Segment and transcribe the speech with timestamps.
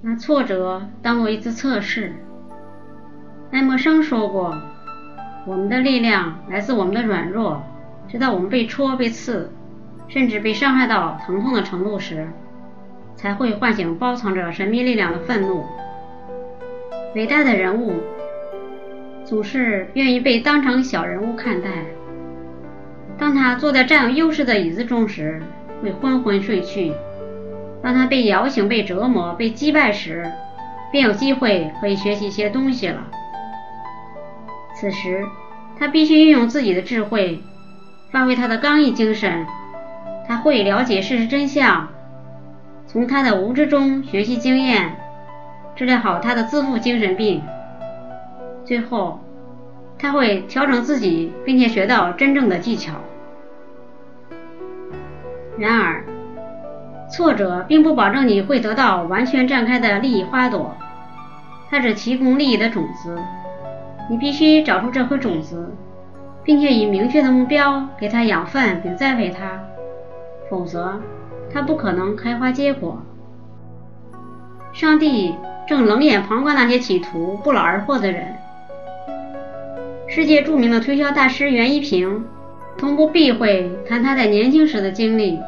[0.00, 2.12] 拿挫折当做一次测试。
[3.50, 4.56] 爱默生说过
[5.44, 7.62] ：“我们的力量来自我们的软弱，
[8.06, 9.50] 直到我们被戳、被刺，
[10.06, 12.28] 甚至被伤害到疼痛的程度时，
[13.16, 15.64] 才会唤醒包藏着神秘力量的愤怒。”
[17.16, 17.94] 伟大的人物
[19.24, 21.70] 总是愿意被当成小人物看待。
[23.18, 25.42] 当他坐在占有优势的椅子中时，
[25.82, 26.92] 会昏昏睡去；
[27.82, 30.30] 当他被摇醒、被折磨、被击败时，
[30.90, 33.04] 便有机会可以学习一些东西了。
[34.74, 35.24] 此时，
[35.78, 37.42] 他必须运用自己的智慧，
[38.10, 39.46] 发挥他的刚毅精神。
[40.26, 41.88] 他会了解事实真相，
[42.86, 44.96] 从他的无知中学习经验，
[45.74, 47.42] 治疗好他的自负精神病。
[48.64, 49.20] 最后，
[49.98, 52.92] 他会调整自己，并且学到真正的技巧。
[55.56, 56.04] 然而，
[57.10, 60.76] 挫折并不保证你会得到完全绽开的利益花朵，
[61.70, 63.18] 它只提供利益的种子。
[64.10, 65.70] 你必须找出这颗种子，
[66.44, 69.60] 并且以明确的目标给它养分并栽培它，
[70.50, 71.00] 否则
[71.52, 73.02] 它不可能开花结果。
[74.72, 75.34] 上帝
[75.66, 78.34] 正冷眼旁观那些企图不劳而获的人。
[80.06, 82.24] 世界著名的推销大师袁一平
[82.78, 85.38] 从不避讳谈他在年轻时的经历。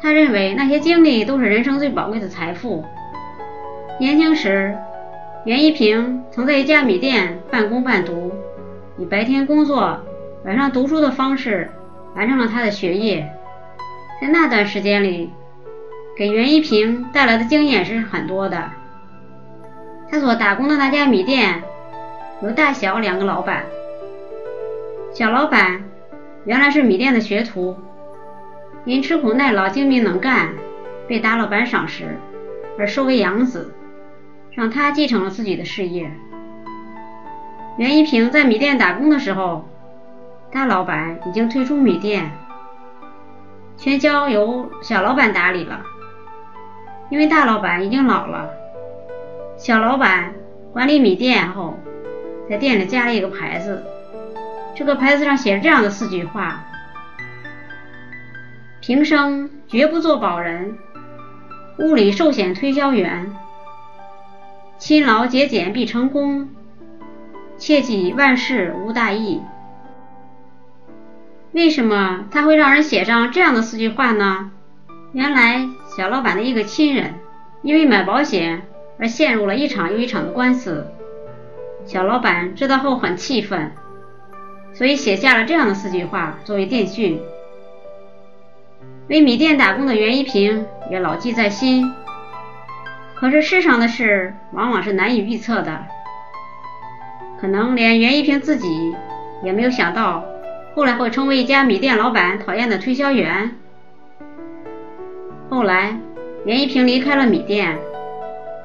[0.00, 2.84] 他认为那些经历都是人生最宝贵的财富。
[3.98, 4.76] 年轻时，
[5.44, 8.32] 袁一平曾在一家米店半工半读，
[8.96, 9.98] 以白天工作、
[10.44, 11.70] 晚上读书的方式
[12.14, 13.28] 完成了他的学业。
[14.20, 15.30] 在那段时间里，
[16.16, 18.70] 给袁一平带来的经验是很多的。
[20.10, 21.62] 他所打工的那家米店
[22.40, 23.64] 有大小两个老板，
[25.12, 25.82] 小老板
[26.44, 27.76] 原来是米店的学徒。
[28.88, 30.54] 因吃苦耐劳、精明能干，
[31.06, 32.18] 被大老板赏识，
[32.78, 33.74] 而收为养子，
[34.52, 36.10] 让他继承了自己的事业。
[37.76, 39.68] 袁一平在米店打工的时候，
[40.50, 42.30] 大老板已经退出米店，
[43.76, 45.82] 全交由小老板打理了。
[47.10, 48.48] 因为大老板已经老了，
[49.58, 50.32] 小老板
[50.72, 51.78] 管理米店后，
[52.48, 53.84] 在店里加了一个牌子，
[54.74, 56.64] 这个牌子上写着这样的四句话。
[58.80, 60.78] 平生绝不做保人，
[61.78, 63.34] 物理寿险推销员，
[64.78, 66.48] 勤劳节俭必成功，
[67.58, 69.42] 切记万事无大意。
[71.52, 74.52] 为什么他会让人写上这样的四句话呢？
[75.12, 75.66] 原来
[75.96, 77.14] 小老板的一个亲人
[77.62, 78.62] 因为买保险
[78.98, 80.86] 而陷入了一场又一场的官司，
[81.84, 83.72] 小老板知道后很气愤，
[84.72, 87.20] 所以写下了这样的四句话作为电讯。
[89.08, 91.94] 为米店打工的袁一平也牢记在心。
[93.14, 95.86] 可是世上的事往往是难以预测的，
[97.40, 98.94] 可能连袁一平自己
[99.42, 100.24] 也没有想到，
[100.74, 103.56] 后来会成为一家米店老板讨厌的推销员。
[105.48, 105.96] 后来，
[106.44, 107.78] 袁一平离开了米店，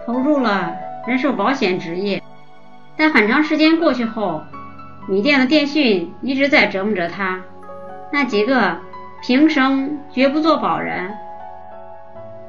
[0.05, 0.75] 投入了
[1.07, 2.21] 人寿保险职业。
[2.97, 4.43] 但很长时间过去后，
[5.07, 7.41] 米店的电讯一直在折磨着他。
[8.11, 8.77] 那几个。
[9.25, 11.09] 平生绝不做保人，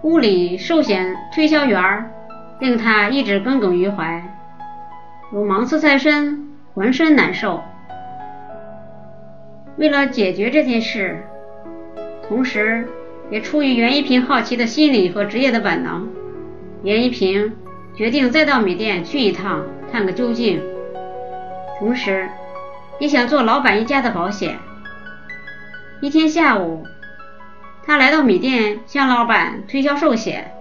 [0.03, 2.11] 物理寿险推销员
[2.59, 4.21] 令他一直耿耿于怀，
[5.31, 7.63] 如芒刺在身，浑身难受。
[9.77, 11.23] 为了解决这件事，
[12.27, 12.89] 同时
[13.31, 16.09] 也出于袁一平好奇的心理和职业的本能，
[16.83, 17.53] 袁一平
[17.95, 19.63] 决定再到米店去一趟，
[19.93, 20.61] 探个究竟。
[21.79, 22.29] 同时，
[22.99, 24.59] 也想做老板一家的保险。
[26.05, 26.85] 一天下午，
[27.83, 30.53] 他来到米店向老板推销寿险。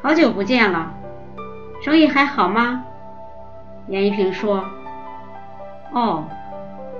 [0.00, 0.94] 好久不见了，
[1.84, 2.82] 生意还好吗？
[3.88, 4.64] 严一平说
[5.92, 6.24] ：“哦，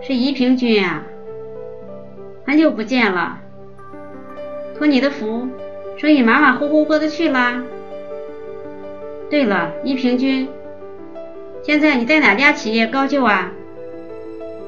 [0.02, 1.04] 是宜平君啊，
[2.44, 3.38] 很久不见了。
[4.76, 5.48] 托你的福，
[5.96, 7.62] 生意马马虎虎过得去啦。
[9.30, 10.50] 对了，宜平君，
[11.62, 13.52] 现在你在哪家企业高就啊？”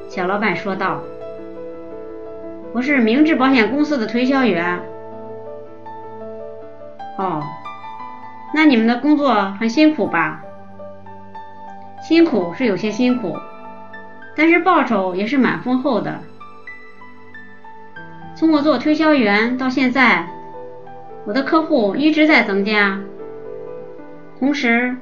[0.09, 1.03] 小老板说道。
[2.71, 4.79] 我是明治保险公司的推销员。
[7.17, 7.41] 哦，
[8.53, 10.41] 那你们的工作很辛苦吧？
[12.07, 13.35] 辛苦是有些辛苦，
[14.35, 16.19] 但是报酬也是蛮丰厚的。
[18.35, 20.27] 从我做推销员到现在，
[21.25, 22.99] 我的客户一直在增加。
[24.39, 24.95] 同时，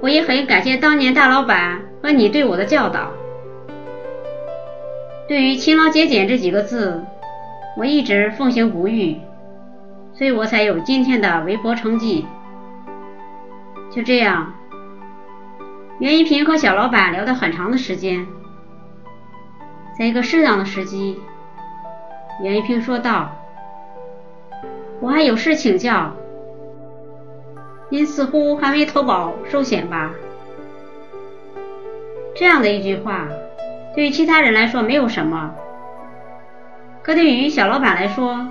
[0.00, 3.10] 我也很感谢当年大老板和你对我的教导。
[5.30, 7.04] 对于勤劳节俭这几个字，
[7.76, 9.16] 我一直奉行不渝，
[10.12, 12.26] 所以我才有今天的微薄成绩。
[13.92, 14.52] 就这样，
[16.00, 18.26] 袁一平和小老板聊了很长的时间。
[19.96, 21.20] 在一个适当的时机，
[22.42, 23.30] 袁一平说道
[25.00, 26.12] ：“我还有事请教。
[27.88, 30.10] 您似乎还没投保寿险吧？”
[32.34, 33.28] 这样的一句话，
[33.94, 35.52] 对于其他人来说没有什么，
[37.02, 38.46] 可对于小老板来说，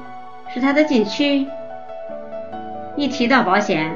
[0.54, 1.48] 是他的禁区。
[2.96, 3.96] 一提到保险，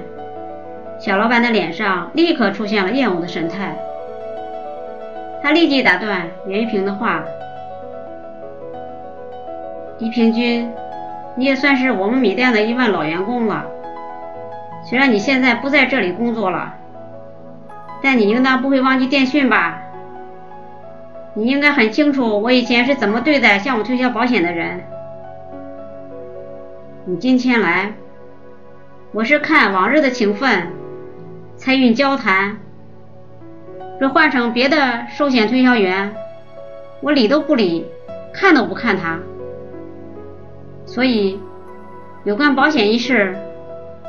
[0.99, 3.75] 小老板的脸上立刻出现了厌恶的神态。
[5.41, 7.21] 他立即打断袁一平的话
[9.99, 10.71] ：“李平君，
[11.35, 13.65] 你也算是我们米店的一位老员工了。
[14.89, 16.73] 虽然你现在不在这里工作了，
[18.01, 19.81] 但你应当不会忘记电讯吧？
[21.35, 24.81] 你应该很清楚我以前是怎么对待向我推销保险的人。
[27.05, 27.93] 你今天来。”
[29.13, 30.69] 我是看往日的情分，
[31.55, 32.57] 才与交谈。
[33.99, 36.15] 若换成别的寿险推销员，
[36.99, 37.85] 我理都不理，
[38.33, 39.19] 看都不看他。
[40.87, 41.39] 所以，
[42.23, 43.35] 有关保险一事，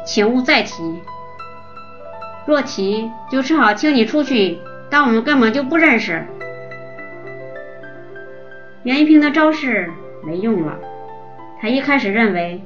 [0.07, 0.83] 请勿再提。
[2.47, 6.25] 若提，就只好请你出去，当我们根本就不认识。
[8.85, 9.91] 袁一平的招式
[10.25, 10.79] 没用了，
[11.61, 12.63] 他一开始认为。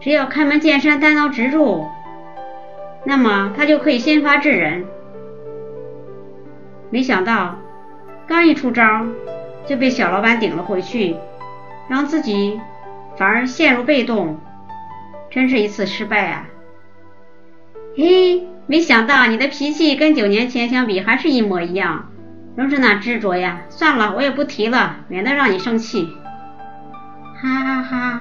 [0.00, 1.84] 只要开门见山、单刀直入，
[3.04, 4.84] 那么他就可以先发制人。
[6.90, 7.56] 没想到，
[8.28, 9.04] 刚一出招，
[9.66, 11.16] 就被小老板顶了回去，
[11.88, 12.60] 让自己
[13.16, 14.38] 反而陷入被动，
[15.30, 16.46] 真是一次失败啊！
[17.96, 22.08] 嘿，没想到你的脾气跟九年前相比还是一模一样，
[22.58, 23.60] 仍是那执着呀！
[23.68, 26.08] 算了，我也不提了，免得让你生气。
[27.40, 28.20] 哈哈哈，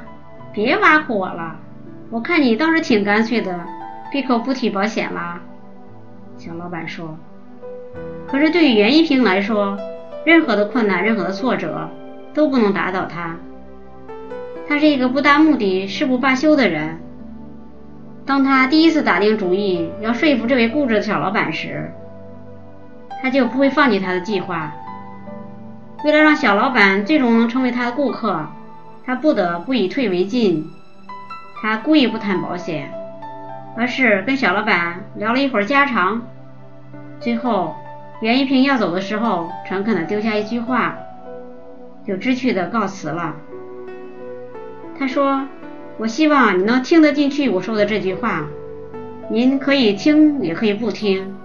[0.53, 1.55] 别挖苦我了。
[2.11, 3.59] 我看你倒是挺干脆的，
[4.11, 5.41] 闭口不提保险啦。
[6.37, 7.17] 小老板说
[8.29, 9.75] ：“可是对于袁一平来说，
[10.23, 11.89] 任何的困难、任何的挫折
[12.35, 13.37] 都不能打倒他。
[14.69, 16.99] 他是一个不达目的誓不罢休的人。
[18.23, 21.91] 当他第一次打定主意要说服这位固执的小老板时，
[23.21, 24.73] 他就不会放弃他的计划。
[26.03, 28.47] 为了让小老板最终能成为他的顾客，
[29.05, 30.69] 他不得不以退为进。”
[31.59, 32.91] 他故意不谈保险，
[33.75, 36.21] 而是跟小老板聊了一会儿家常。
[37.19, 37.75] 最后，
[38.21, 40.95] 袁一平要走的时候，诚恳地丢下一句话，
[42.05, 43.35] 就知趣地告辞了。
[44.99, 45.47] 他说
[45.97, 48.45] ：“我希望你能听得进去我说的这句话。
[49.31, 51.36] 您可以听，也可以不听。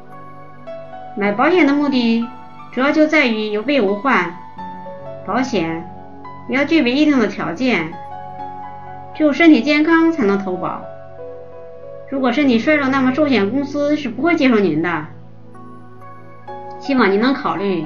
[1.16, 2.26] 买保险的目的，
[2.72, 4.34] 主要就在于有备无患。
[5.26, 5.88] 保险
[6.48, 7.92] 也要具备一定的条件。”
[9.14, 10.80] 只有身体健康才能投保。
[12.10, 15.06] 如果身体衰弱，那么寿险公司是不会接受您的。
[16.78, 17.84] 希望您能考虑，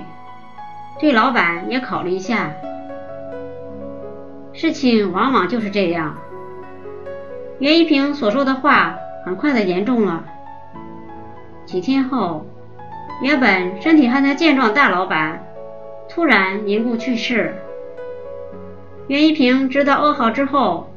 [1.00, 2.52] 对老板也考虑一下。
[4.52, 6.14] 事情往往就是这样。
[7.58, 8.94] 袁一平所说的话
[9.24, 10.24] 很快的严重了。
[11.64, 12.46] 几天后，
[13.22, 15.46] 原本身体还算健壮大老板
[16.08, 17.54] 突然因故去世。
[19.08, 20.90] 袁一平知道噩耗之后。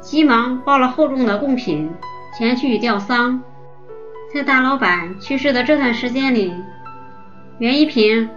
[0.00, 1.90] 急忙抱了厚重的贡品
[2.36, 3.42] 前去吊丧。
[4.34, 6.52] 在大老板去世的这段时间里，
[7.56, 8.28] 袁一平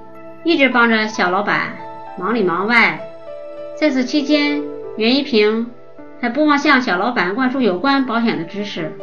[0.45, 1.75] 一直帮着小老板
[2.17, 3.01] 忙里忙外。
[3.75, 4.63] 在此期间，
[4.95, 5.69] 袁一平
[6.21, 8.93] 还不忘向小老板灌输有关保险的知识。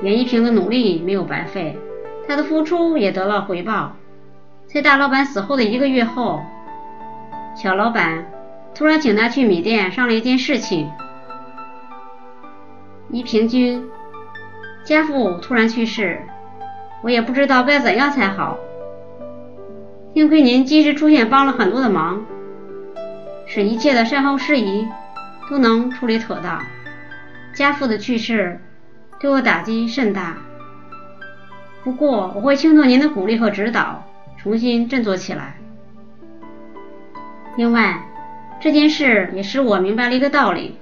[0.00, 1.78] 袁一平的努力没有白费，
[2.26, 3.92] 他的付出也得了回报。
[4.66, 6.42] 在大老板死后的一个月后，
[7.54, 8.26] 小老板
[8.74, 10.90] 突然请他去米店商量一件事情。
[13.10, 13.86] 一平君，
[14.84, 16.22] 家父突然去世，
[17.02, 18.58] 我也不知道该怎样才好。
[20.14, 22.24] 幸亏您及时出现，帮了很多的忙，
[23.46, 24.88] 使一切的善后事宜
[25.50, 26.62] 都能处理妥当。
[27.54, 28.58] 家父的去世
[29.20, 30.38] 对我打击甚大，
[31.84, 34.04] 不过我会倾注您的鼓励和指导，
[34.36, 35.56] 重新振作起来。
[37.56, 38.02] 另外，
[38.60, 40.78] 这件事也使我明白了一个道理。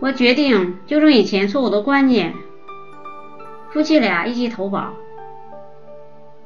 [0.00, 2.34] 我决定纠正以前错误的观念，
[3.70, 4.92] 夫妻俩一起投保。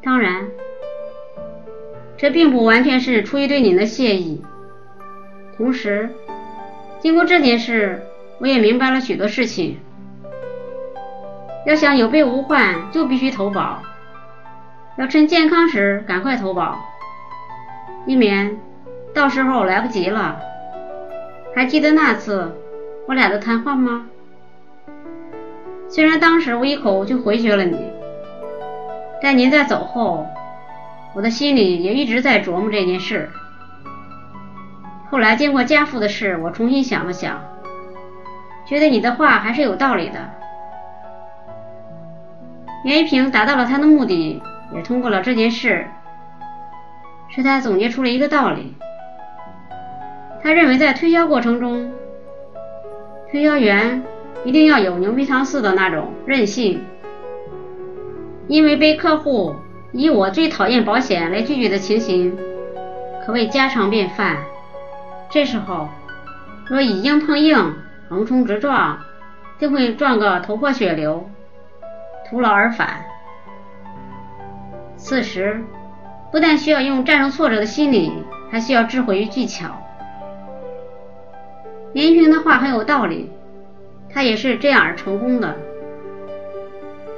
[0.02, 0.46] 当然，
[2.16, 4.42] 这并不完全是出于对您的谢意。
[5.56, 6.10] 同时，
[7.00, 8.02] 经过这件事，
[8.38, 9.78] 我也明白了许多事情。
[11.66, 13.82] 要想有备无患，就必须投保。
[14.96, 16.78] 要趁健康时赶快投保，
[18.06, 18.58] 以免
[19.14, 20.40] 到时候来不及了。
[21.54, 22.54] 还记得那次？
[23.06, 24.06] 我俩的谈话吗？
[25.88, 27.90] 虽然当时我一口就回绝了你，
[29.22, 30.26] 但您在走后，
[31.14, 33.30] 我的心里也一直在琢磨这件事。
[35.10, 37.40] 后来经过家父的事，我重新想了想，
[38.66, 40.18] 觉得你的话还是有道理的。
[42.88, 44.40] 袁一平达到了他的目的，
[44.74, 45.86] 也通过了这件事，
[47.28, 48.74] 使他总结出了一个道理。
[50.42, 51.92] 他认为在推销过程中，
[53.30, 54.02] 推销员
[54.42, 56.82] 一定要有牛皮糖似的那种韧性，
[58.46, 59.54] 因为被客户
[59.92, 62.34] 以“我最讨厌保险”来拒绝的情形，
[63.22, 64.38] 可谓家常便饭。
[65.28, 65.90] 这时候，
[66.70, 67.74] 若以硬碰硬、
[68.08, 68.98] 横冲直撞，
[69.58, 71.28] 定会撞个头破血流。
[72.28, 73.04] 徒劳而返。
[74.96, 75.62] 此时，
[76.30, 78.12] 不但需要用战胜挫折的心理，
[78.50, 79.68] 还需要智慧与技巧。
[81.94, 83.30] 严一平的话很有道理，
[84.10, 85.56] 他也是这样而成功的。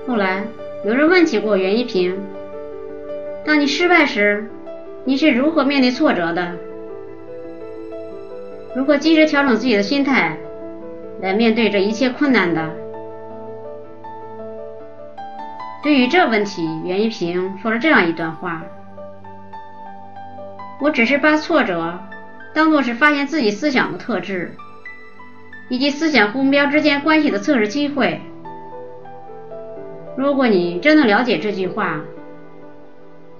[0.06, 0.44] 后来，
[0.84, 2.16] 有人问起过袁一平
[3.44, 4.48] ：“当你失败时，
[5.04, 6.52] 你是如何面对挫折的？
[8.76, 10.36] 如何及时调整自己的心态，
[11.20, 12.70] 来面对这一切困难的？”
[15.82, 18.62] 对于这问题，袁一平说了这样一段话
[20.78, 21.98] ：“我只是把挫折
[22.54, 24.54] 当作是发现自己思想的特质
[25.70, 28.20] 以及思想和目标之间关系的测试机会。
[30.18, 32.00] 如果你真的了解这句话，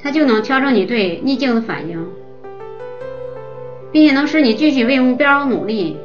[0.02, 2.08] 它就能调整你对逆境的反应，
[3.92, 5.98] 并且能使你继续为目标努力。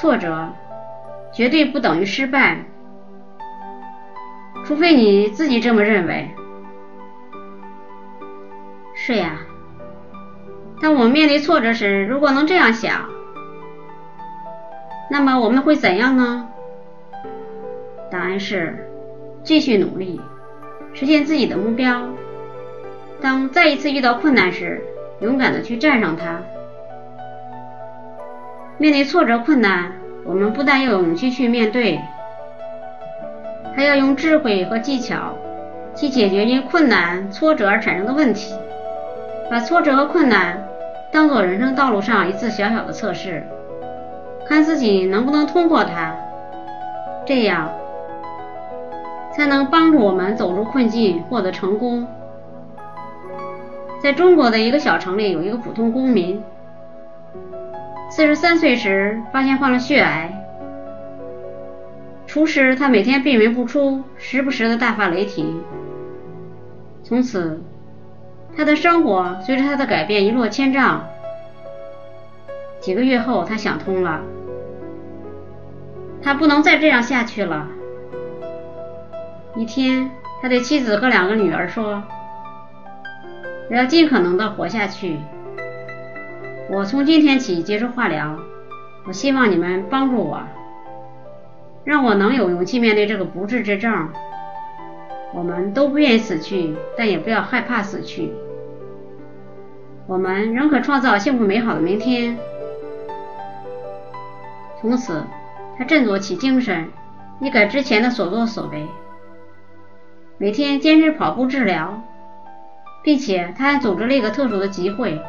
[0.00, 0.48] 挫折
[1.34, 2.64] 绝对不等于失败。”
[4.64, 6.30] 除非你自己这么认为。
[8.94, 9.40] 是呀，
[10.80, 13.08] 当我们面对挫折时，如果能这样想，
[15.10, 16.48] 那么我们会怎样呢？
[18.10, 18.88] 答案是
[19.42, 20.20] 继续努力，
[20.94, 22.08] 实现自己的目标。
[23.20, 24.82] 当再一次遇到困难时，
[25.20, 26.40] 勇敢的去战胜它。
[28.78, 29.92] 面对挫折困难，
[30.24, 32.00] 我们不但要有勇气去面对。
[33.74, 35.34] 还要用智慧和技巧
[35.94, 38.54] 去解决因困难、挫折而产生的问题，
[39.50, 40.64] 把挫折和困难
[41.12, 43.46] 当做人生道路上一次小小的测试，
[44.46, 46.14] 看自己能不能通过它，
[47.24, 47.70] 这样
[49.32, 52.06] 才能帮助我们走出困境，获得成功。
[54.02, 56.42] 在中国的一个小城里，有一个普通公民，
[58.10, 60.33] 四十三岁时发现患了血癌。
[62.34, 65.62] 初时，他每天闭门不出，时不时的大发雷霆。
[67.04, 67.62] 从此，
[68.56, 71.04] 他的生活随着他的改变一落千丈。
[72.80, 74.20] 几个月后，他想通了，
[76.20, 77.68] 他不能再这样下去了。
[79.54, 80.10] 一天，
[80.42, 82.02] 他对妻子和两个女儿说
[83.70, 85.20] ：“我要尽可能的活下去。
[86.68, 88.36] 我从今天起接受化疗，
[89.06, 90.42] 我希望你们帮助我。”
[91.84, 94.08] 让我能有勇气面对这个不治之症。
[95.34, 98.32] 我们都不愿意死去，但也不要害怕死去。
[100.06, 102.38] 我们仍可创造幸福美好的明天。
[104.80, 105.24] 从此，
[105.76, 106.88] 他振作起精神，
[107.40, 108.86] 一改之前的所作所为，
[110.38, 112.02] 每天坚持跑步治疗，
[113.02, 115.20] 并且他还组织了一个特殊的集会，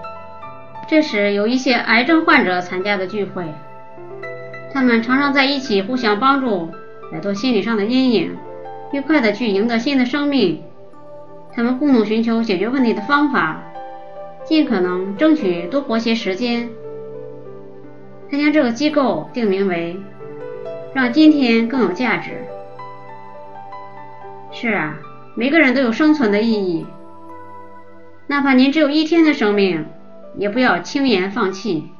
[0.87, 3.45] 这时有一些癌症患者参加的聚会。
[4.75, 6.69] 他们常常在一起，互相帮助，
[7.09, 8.35] 摆脱心理上的阴影，
[8.91, 10.61] 愉快的去赢得新的生命。
[11.53, 13.63] 他们共同寻求解决问题的方法，
[14.43, 16.69] 尽可能争取多活些时间。
[18.29, 19.97] 他将这个机构定名为
[20.93, 22.31] “让今天更有价值”。
[24.51, 24.97] 是啊，
[25.35, 26.85] 每个人都有生存的意义，
[28.27, 29.85] 哪怕您只有一天的生命，
[30.35, 31.91] 也不要轻言放弃。